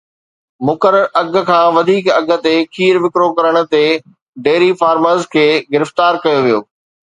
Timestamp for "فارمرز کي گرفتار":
4.81-6.13